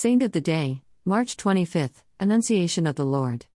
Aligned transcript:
Saint 0.00 0.22
of 0.22 0.30
the 0.30 0.40
Day, 0.40 0.84
March 1.04 1.36
25th, 1.36 2.04
Annunciation 2.20 2.86
of 2.86 2.94
the 2.94 3.04
Lord. 3.04 3.46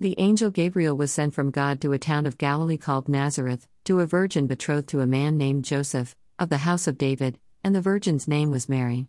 The 0.00 0.16
angel 0.18 0.50
Gabriel 0.50 0.96
was 0.96 1.12
sent 1.12 1.32
from 1.32 1.52
God 1.52 1.80
to 1.80 1.92
a 1.92 1.96
town 1.96 2.26
of 2.26 2.38
Galilee 2.38 2.76
called 2.76 3.08
Nazareth, 3.08 3.68
to 3.84 4.00
a 4.00 4.04
virgin 4.04 4.48
betrothed 4.48 4.88
to 4.88 5.00
a 5.00 5.06
man 5.06 5.38
named 5.38 5.64
Joseph, 5.64 6.16
of 6.40 6.48
the 6.48 6.66
house 6.66 6.88
of 6.88 6.98
David, 6.98 7.38
and 7.62 7.72
the 7.72 7.80
virgin's 7.80 8.26
name 8.26 8.50
was 8.50 8.68
Mary. 8.68 9.06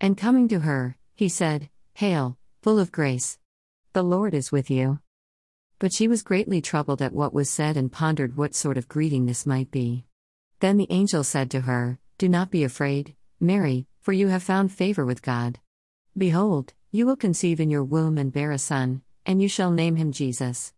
And 0.00 0.16
coming 0.16 0.46
to 0.46 0.60
her, 0.60 0.96
he 1.16 1.28
said, 1.28 1.70
Hail, 1.94 2.38
full 2.62 2.78
of 2.78 2.92
grace! 2.92 3.40
The 3.92 4.04
Lord 4.04 4.32
is 4.32 4.52
with 4.52 4.70
you. 4.70 5.00
But 5.80 5.92
she 5.92 6.06
was 6.06 6.22
greatly 6.22 6.60
troubled 6.60 7.02
at 7.02 7.14
what 7.14 7.34
was 7.34 7.50
said 7.50 7.76
and 7.76 7.90
pondered 7.90 8.36
what 8.36 8.54
sort 8.54 8.78
of 8.78 8.86
greeting 8.86 9.26
this 9.26 9.44
might 9.44 9.72
be. 9.72 10.04
Then 10.60 10.76
the 10.76 10.86
angel 10.88 11.24
said 11.24 11.50
to 11.50 11.62
her, 11.62 11.98
Do 12.16 12.28
not 12.28 12.52
be 12.52 12.62
afraid, 12.62 13.16
Mary, 13.40 13.88
for 14.00 14.12
you 14.12 14.28
have 14.28 14.44
found 14.44 14.70
favor 14.70 15.04
with 15.04 15.20
God. 15.20 15.58
Behold, 16.18 16.72
you 16.92 17.04
will 17.04 17.16
conceive 17.16 17.60
in 17.60 17.68
your 17.68 17.84
womb 17.84 18.16
and 18.16 18.32
bear 18.32 18.50
a 18.50 18.58
son, 18.58 19.02
and 19.26 19.42
you 19.42 19.48
shall 19.48 19.70
name 19.70 19.96
him 19.96 20.12
Jesus. 20.12 20.72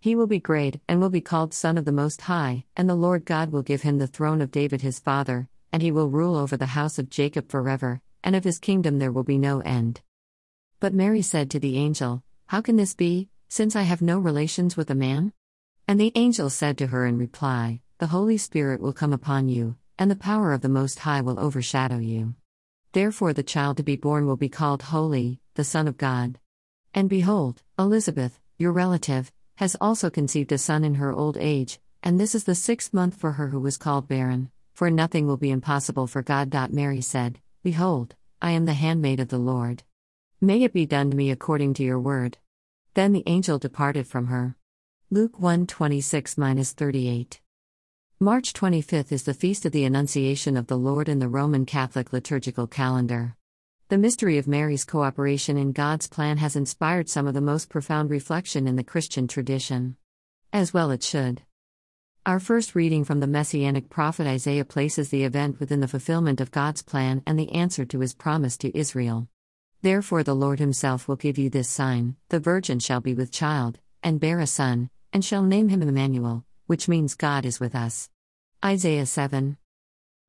He 0.00 0.16
will 0.16 0.26
be 0.26 0.40
great, 0.40 0.80
and 0.88 1.00
will 1.00 1.10
be 1.10 1.20
called 1.20 1.54
Son 1.54 1.78
of 1.78 1.84
the 1.84 1.92
Most 1.92 2.22
High, 2.22 2.64
and 2.76 2.90
the 2.90 2.96
Lord 2.96 3.24
God 3.24 3.52
will 3.52 3.62
give 3.62 3.82
him 3.82 3.98
the 3.98 4.08
throne 4.08 4.40
of 4.40 4.50
David 4.50 4.80
his 4.80 4.98
father, 4.98 5.48
and 5.72 5.80
he 5.80 5.92
will 5.92 6.08
rule 6.08 6.34
over 6.34 6.56
the 6.56 6.74
house 6.74 6.98
of 6.98 7.08
Jacob 7.08 7.48
forever, 7.50 8.00
and 8.24 8.34
of 8.34 8.42
his 8.42 8.58
kingdom 8.58 8.98
there 8.98 9.12
will 9.12 9.22
be 9.22 9.38
no 9.38 9.60
end. 9.60 10.00
But 10.80 10.92
Mary 10.92 11.22
said 11.22 11.50
to 11.50 11.60
the 11.60 11.76
angel, 11.76 12.24
How 12.46 12.60
can 12.60 12.74
this 12.74 12.94
be, 12.94 13.28
since 13.48 13.76
I 13.76 13.82
have 13.82 14.02
no 14.02 14.18
relations 14.18 14.76
with 14.76 14.90
a 14.90 14.96
man? 14.96 15.32
And 15.86 16.00
the 16.00 16.10
angel 16.16 16.50
said 16.50 16.76
to 16.78 16.88
her 16.88 17.06
in 17.06 17.16
reply, 17.16 17.80
The 17.98 18.08
Holy 18.08 18.38
Spirit 18.38 18.80
will 18.80 18.92
come 18.92 19.12
upon 19.12 19.48
you, 19.48 19.76
and 20.00 20.10
the 20.10 20.16
power 20.16 20.52
of 20.52 20.62
the 20.62 20.68
Most 20.68 20.98
High 20.98 21.20
will 21.20 21.38
overshadow 21.38 21.98
you. 21.98 22.34
Therefore, 22.92 23.32
the 23.32 23.44
child 23.44 23.76
to 23.76 23.84
be 23.84 23.94
born 23.96 24.26
will 24.26 24.36
be 24.36 24.48
called 24.48 24.82
Holy, 24.82 25.40
the 25.54 25.62
Son 25.62 25.86
of 25.86 25.96
God. 25.96 26.40
And 26.92 27.08
behold, 27.08 27.62
Elizabeth, 27.78 28.40
your 28.58 28.72
relative, 28.72 29.30
has 29.56 29.76
also 29.80 30.10
conceived 30.10 30.50
a 30.50 30.58
son 30.58 30.82
in 30.82 30.94
her 30.94 31.12
old 31.12 31.36
age, 31.36 31.78
and 32.02 32.18
this 32.18 32.34
is 32.34 32.44
the 32.44 32.54
sixth 32.54 32.92
month 32.92 33.14
for 33.14 33.32
her 33.32 33.48
who 33.48 33.60
was 33.60 33.76
called 33.76 34.08
barren, 34.08 34.50
for 34.74 34.90
nothing 34.90 35.26
will 35.26 35.36
be 35.36 35.50
impossible 35.50 36.08
for 36.08 36.22
God. 36.22 36.52
Mary 36.72 37.00
said, 37.00 37.38
Behold, 37.62 38.16
I 38.42 38.52
am 38.52 38.64
the 38.64 38.72
handmaid 38.72 39.20
of 39.20 39.28
the 39.28 39.38
Lord. 39.38 39.84
May 40.40 40.62
it 40.62 40.72
be 40.72 40.86
done 40.86 41.10
to 41.10 41.16
me 41.16 41.30
according 41.30 41.74
to 41.74 41.84
your 41.84 42.00
word. 42.00 42.38
Then 42.94 43.12
the 43.12 43.22
angel 43.26 43.58
departed 43.58 44.08
from 44.08 44.26
her. 44.26 44.56
Luke 45.10 45.38
1 45.38 45.66
26 45.66 46.34
38. 46.34 47.40
March 48.22 48.52
25th 48.52 49.12
is 49.12 49.22
the 49.22 49.32
feast 49.32 49.64
of 49.64 49.72
the 49.72 49.86
Annunciation 49.86 50.54
of 50.54 50.66
the 50.66 50.76
Lord 50.76 51.08
in 51.08 51.20
the 51.20 51.28
Roman 51.28 51.64
Catholic 51.64 52.12
liturgical 52.12 52.66
calendar. 52.66 53.34
The 53.88 53.96
mystery 53.96 54.36
of 54.36 54.46
Mary's 54.46 54.84
cooperation 54.84 55.56
in 55.56 55.72
God's 55.72 56.06
plan 56.06 56.36
has 56.36 56.54
inspired 56.54 57.08
some 57.08 57.26
of 57.26 57.32
the 57.32 57.40
most 57.40 57.70
profound 57.70 58.10
reflection 58.10 58.68
in 58.68 58.76
the 58.76 58.84
Christian 58.84 59.26
tradition. 59.26 59.96
As 60.52 60.74
well 60.74 60.90
it 60.90 61.02
should. 61.02 61.40
Our 62.26 62.38
first 62.38 62.74
reading 62.74 63.04
from 63.04 63.20
the 63.20 63.26
Messianic 63.26 63.88
prophet 63.88 64.26
Isaiah 64.26 64.66
places 64.66 65.08
the 65.08 65.24
event 65.24 65.58
within 65.58 65.80
the 65.80 65.88
fulfillment 65.88 66.42
of 66.42 66.50
God's 66.50 66.82
plan 66.82 67.22
and 67.26 67.38
the 67.38 67.50
answer 67.52 67.86
to 67.86 68.00
his 68.00 68.12
promise 68.12 68.58
to 68.58 68.76
Israel. 68.76 69.28
Therefore, 69.80 70.22
the 70.22 70.36
Lord 70.36 70.58
himself 70.58 71.08
will 71.08 71.16
give 71.16 71.38
you 71.38 71.48
this 71.48 71.70
sign 71.70 72.16
the 72.28 72.38
virgin 72.38 72.80
shall 72.80 73.00
be 73.00 73.14
with 73.14 73.32
child, 73.32 73.78
and 74.02 74.20
bear 74.20 74.40
a 74.40 74.46
son, 74.46 74.90
and 75.10 75.24
shall 75.24 75.42
name 75.42 75.70
him 75.70 75.80
Emmanuel 75.80 76.44
which 76.70 76.86
means 76.86 77.16
God 77.16 77.44
is 77.44 77.58
with 77.58 77.74
us. 77.74 78.10
Isaiah 78.64 79.04
7. 79.04 79.56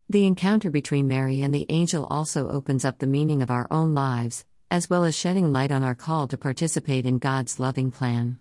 The 0.09 0.25
encounter 0.25 0.72
between 0.72 1.08
Mary 1.08 1.44
and 1.44 1.53
the 1.53 1.67
angel 1.70 2.08
also 2.09 2.50
opens 2.50 2.84
up 2.84 2.97
the 2.97 3.06
meaning 3.06 3.44
of 3.44 3.52
our 3.52 3.67
own 3.70 3.94
lives, 3.94 4.44
as 4.72 4.89
well 4.89 5.03
as 5.03 5.14
shedding 5.14 5.53
light 5.53 5.72
on 5.72 5.84
our 5.84 5.94
call 5.94 6.28
to 6.28 6.39
participate 6.39 7.06
in 7.06 7.19
God's 7.19 7.59
loving 7.59 7.92
plan. 7.92 8.39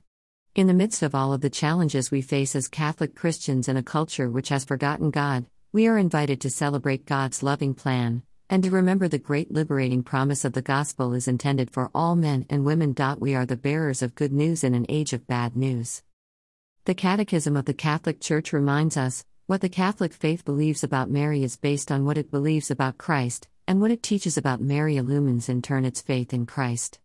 In 0.54 0.66
the 0.66 0.72
midst 0.72 1.02
of 1.02 1.14
all 1.14 1.34
of 1.34 1.42
the 1.42 1.50
challenges 1.50 2.10
we 2.10 2.22
face 2.22 2.56
as 2.56 2.68
Catholic 2.68 3.14
Christians 3.14 3.68
in 3.68 3.76
a 3.76 3.82
culture 3.82 4.30
which 4.30 4.48
has 4.48 4.64
forgotten 4.64 5.10
God, 5.10 5.44
we 5.70 5.86
are 5.86 5.98
invited 5.98 6.40
to 6.40 6.48
celebrate 6.48 7.04
God's 7.04 7.42
loving 7.42 7.74
plan, 7.74 8.22
and 8.48 8.64
to 8.64 8.70
remember 8.70 9.08
the 9.08 9.18
great 9.18 9.52
liberating 9.52 10.02
promise 10.02 10.46
of 10.46 10.54
the 10.54 10.62
gospel 10.62 11.12
is 11.12 11.28
intended 11.28 11.70
for 11.70 11.90
all 11.94 12.16
men 12.16 12.46
and 12.48 12.64
women. 12.64 12.94
We 13.18 13.34
are 13.34 13.44
the 13.44 13.58
bearers 13.58 14.00
of 14.00 14.14
good 14.14 14.32
news 14.32 14.64
in 14.64 14.72
an 14.72 14.86
age 14.88 15.12
of 15.12 15.26
bad 15.26 15.54
news. 15.54 16.02
The 16.90 16.94
Catechism 16.94 17.56
of 17.56 17.66
the 17.66 17.72
Catholic 17.72 18.20
Church 18.20 18.52
reminds 18.52 18.96
us 18.96 19.24
what 19.46 19.60
the 19.60 19.68
Catholic 19.68 20.12
faith 20.12 20.44
believes 20.44 20.82
about 20.82 21.08
Mary 21.08 21.44
is 21.44 21.56
based 21.56 21.92
on 21.92 22.04
what 22.04 22.18
it 22.18 22.32
believes 22.32 22.68
about 22.68 22.98
Christ, 22.98 23.46
and 23.68 23.80
what 23.80 23.92
it 23.92 24.02
teaches 24.02 24.36
about 24.36 24.60
Mary 24.60 24.96
illumines 24.96 25.48
in 25.48 25.62
turn 25.62 25.84
its 25.84 26.00
faith 26.00 26.34
in 26.34 26.46
Christ. 26.46 26.98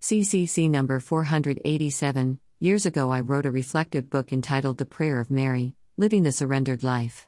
CCC 0.00 0.70
number 0.70 1.00
487 1.00 2.40
Years 2.60 2.86
ago, 2.86 3.12
I 3.12 3.20
wrote 3.20 3.44
a 3.44 3.50
reflective 3.50 4.08
book 4.08 4.32
entitled 4.32 4.78
The 4.78 4.86
Prayer 4.86 5.20
of 5.20 5.30
Mary 5.30 5.74
Living 5.98 6.22
the 6.22 6.32
Surrendered 6.32 6.82
Life. 6.82 7.26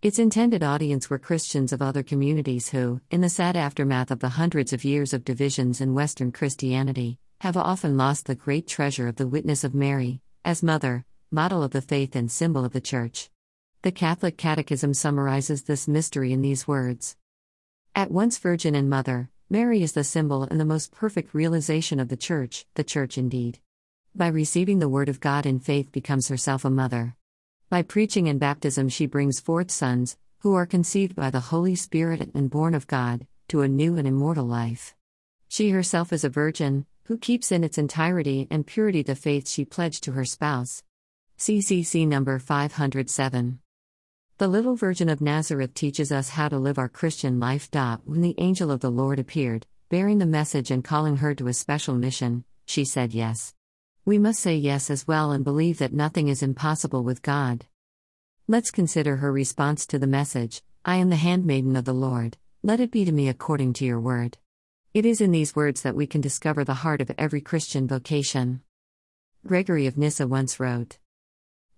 Its 0.00 0.18
intended 0.18 0.62
audience 0.62 1.10
were 1.10 1.18
Christians 1.18 1.74
of 1.74 1.82
other 1.82 2.02
communities 2.02 2.70
who, 2.70 3.02
in 3.10 3.20
the 3.20 3.28
sad 3.28 3.54
aftermath 3.54 4.10
of 4.10 4.20
the 4.20 4.30
hundreds 4.30 4.72
of 4.72 4.82
years 4.82 5.12
of 5.12 5.26
divisions 5.26 5.82
in 5.82 5.92
Western 5.92 6.32
Christianity, 6.32 7.18
have 7.42 7.58
often 7.58 7.98
lost 7.98 8.24
the 8.24 8.34
great 8.34 8.66
treasure 8.66 9.06
of 9.06 9.16
the 9.16 9.28
witness 9.28 9.62
of 9.62 9.74
Mary, 9.74 10.22
as 10.42 10.62
mother, 10.62 11.04
model 11.30 11.62
of 11.62 11.72
the 11.72 11.82
faith 11.82 12.16
and 12.16 12.30
symbol 12.30 12.64
of 12.64 12.72
the 12.72 12.80
Church. 12.80 13.28
The 13.82 13.92
Catholic 13.92 14.38
Catechism 14.38 14.94
summarizes 14.94 15.64
this 15.64 15.86
mystery 15.86 16.32
in 16.32 16.40
these 16.40 16.66
words 16.66 17.16
At 17.94 18.10
once 18.10 18.38
Virgin 18.38 18.74
and 18.74 18.88
Mother, 18.88 19.28
Mary 19.50 19.82
is 19.82 19.92
the 19.92 20.04
symbol 20.04 20.44
and 20.44 20.58
the 20.58 20.64
most 20.64 20.90
perfect 20.90 21.34
realization 21.34 22.00
of 22.00 22.08
the 22.08 22.16
Church, 22.16 22.64
the 22.74 22.84
Church 22.84 23.18
indeed. 23.18 23.58
By 24.14 24.28
receiving 24.28 24.78
the 24.78 24.88
Word 24.88 25.10
of 25.10 25.20
God 25.20 25.44
in 25.44 25.60
faith, 25.60 25.92
becomes 25.92 26.28
herself 26.28 26.64
a 26.64 26.70
mother. 26.70 27.14
By 27.68 27.82
preaching 27.82 28.26
and 28.26 28.40
baptism, 28.40 28.88
she 28.88 29.04
brings 29.04 29.38
forth 29.38 29.70
sons, 29.70 30.16
who 30.38 30.54
are 30.54 30.64
conceived 30.64 31.14
by 31.14 31.28
the 31.28 31.40
Holy 31.40 31.74
Spirit 31.74 32.30
and 32.34 32.48
born 32.48 32.74
of 32.74 32.86
God, 32.86 33.26
to 33.48 33.60
a 33.60 33.68
new 33.68 33.98
and 33.98 34.08
immortal 34.08 34.46
life. 34.46 34.94
She 35.46 35.70
herself 35.70 36.10
is 36.10 36.24
a 36.24 36.30
virgin, 36.30 36.86
who 37.04 37.18
keeps 37.18 37.52
in 37.52 37.64
its 37.64 37.76
entirety 37.76 38.46
and 38.50 38.66
purity 38.66 39.02
the 39.02 39.14
faith 39.14 39.46
she 39.46 39.66
pledged 39.66 40.04
to 40.04 40.12
her 40.12 40.24
spouse. 40.24 40.82
CCC 41.38 42.04
number 42.04 42.40
507. 42.40 43.60
The 44.38 44.48
Little 44.48 44.74
Virgin 44.74 45.08
of 45.08 45.20
Nazareth 45.20 45.72
teaches 45.72 46.10
us 46.10 46.30
how 46.30 46.48
to 46.48 46.58
live 46.58 46.78
our 46.78 46.88
Christian 46.88 47.38
life. 47.38 47.68
When 48.04 48.22
the 48.22 48.34
angel 48.38 48.72
of 48.72 48.80
the 48.80 48.90
Lord 48.90 49.20
appeared, 49.20 49.64
bearing 49.88 50.18
the 50.18 50.26
message 50.26 50.72
and 50.72 50.82
calling 50.82 51.18
her 51.18 51.36
to 51.36 51.46
a 51.46 51.52
special 51.52 51.94
mission, 51.94 52.42
she 52.66 52.84
said 52.84 53.14
yes. 53.14 53.54
We 54.04 54.18
must 54.18 54.40
say 54.40 54.56
yes 54.56 54.90
as 54.90 55.06
well 55.06 55.30
and 55.30 55.44
believe 55.44 55.78
that 55.78 55.92
nothing 55.92 56.26
is 56.26 56.42
impossible 56.42 57.04
with 57.04 57.22
God. 57.22 57.66
Let's 58.48 58.72
consider 58.72 59.18
her 59.18 59.30
response 59.30 59.86
to 59.86 59.98
the 60.00 60.08
message 60.08 60.60
I 60.84 60.96
am 60.96 61.08
the 61.08 61.14
handmaiden 61.14 61.76
of 61.76 61.84
the 61.84 61.92
Lord, 61.92 62.36
let 62.64 62.80
it 62.80 62.90
be 62.90 63.04
to 63.04 63.12
me 63.12 63.28
according 63.28 63.74
to 63.74 63.84
your 63.84 64.00
word. 64.00 64.38
It 64.92 65.06
is 65.06 65.20
in 65.20 65.30
these 65.30 65.54
words 65.54 65.82
that 65.82 65.94
we 65.94 66.08
can 66.08 66.20
discover 66.20 66.64
the 66.64 66.82
heart 66.82 67.00
of 67.00 67.12
every 67.16 67.40
Christian 67.40 67.86
vocation. 67.86 68.62
Gregory 69.46 69.86
of 69.86 69.96
Nyssa 69.96 70.26
once 70.26 70.58
wrote 70.58 70.98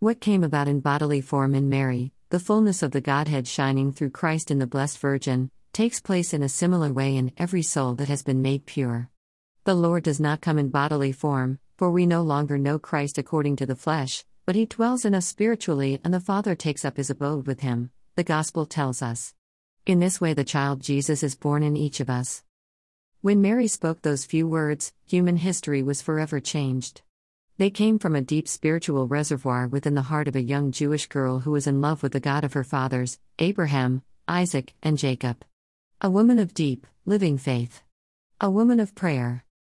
what 0.00 0.18
came 0.18 0.42
about 0.42 0.66
in 0.66 0.80
bodily 0.80 1.20
form 1.20 1.54
in 1.54 1.68
Mary, 1.68 2.10
the 2.30 2.40
fullness 2.40 2.82
of 2.82 2.90
the 2.90 3.02
Godhead 3.02 3.46
shining 3.46 3.92
through 3.92 4.08
Christ 4.08 4.50
in 4.50 4.58
the 4.58 4.66
Blessed 4.66 4.96
Virgin, 4.96 5.50
takes 5.74 6.00
place 6.00 6.32
in 6.32 6.42
a 6.42 6.48
similar 6.48 6.90
way 6.90 7.14
in 7.14 7.32
every 7.36 7.60
soul 7.60 7.92
that 7.96 8.08
has 8.08 8.22
been 8.22 8.40
made 8.40 8.64
pure. 8.64 9.10
The 9.64 9.74
Lord 9.74 10.04
does 10.04 10.18
not 10.18 10.40
come 10.40 10.58
in 10.58 10.70
bodily 10.70 11.12
form, 11.12 11.58
for 11.76 11.90
we 11.90 12.06
no 12.06 12.22
longer 12.22 12.56
know 12.56 12.78
Christ 12.78 13.18
according 13.18 13.56
to 13.56 13.66
the 13.66 13.76
flesh, 13.76 14.24
but 14.46 14.54
he 14.54 14.64
dwells 14.64 15.04
in 15.04 15.14
us 15.14 15.26
spiritually 15.26 16.00
and 16.02 16.14
the 16.14 16.18
Father 16.18 16.54
takes 16.54 16.86
up 16.86 16.96
his 16.96 17.10
abode 17.10 17.46
with 17.46 17.60
him, 17.60 17.90
the 18.16 18.24
Gospel 18.24 18.64
tells 18.64 19.02
us. 19.02 19.34
In 19.84 20.00
this 20.00 20.18
way, 20.18 20.32
the 20.32 20.44
child 20.44 20.80
Jesus 20.80 21.22
is 21.22 21.34
born 21.34 21.62
in 21.62 21.76
each 21.76 22.00
of 22.00 22.08
us. 22.08 22.42
When 23.20 23.42
Mary 23.42 23.66
spoke 23.66 24.00
those 24.00 24.24
few 24.24 24.48
words, 24.48 24.94
human 25.06 25.36
history 25.36 25.82
was 25.82 26.00
forever 26.00 26.40
changed. 26.40 27.02
They 27.60 27.68
came 27.68 27.98
from 27.98 28.16
a 28.16 28.22
deep 28.22 28.48
spiritual 28.48 29.06
reservoir 29.06 29.68
within 29.68 29.94
the 29.94 30.08
heart 30.08 30.28
of 30.28 30.34
a 30.34 30.40
young 30.40 30.72
Jewish 30.72 31.08
girl 31.08 31.40
who 31.40 31.50
was 31.50 31.66
in 31.66 31.82
love 31.82 32.02
with 32.02 32.12
the 32.12 32.18
God 32.18 32.42
of 32.42 32.54
her 32.54 32.64
fathers, 32.64 33.18
Abraham, 33.38 34.00
Isaac, 34.26 34.72
and 34.82 34.96
Jacob. 34.96 35.44
A 36.00 36.08
woman 36.08 36.38
of 36.38 36.54
deep, 36.54 36.86
living 37.04 37.36
faith. 37.36 37.82
A 38.40 38.50
woman 38.50 38.80
of 38.80 38.94
prayer. 38.94 39.44